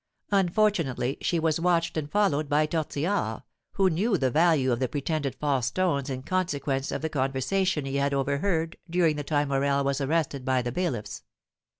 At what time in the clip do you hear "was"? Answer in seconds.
1.37-1.59, 9.83-10.01